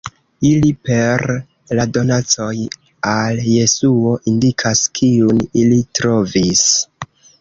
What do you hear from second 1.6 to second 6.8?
la donacoj al Jesuo indikas Kiun ili trovis.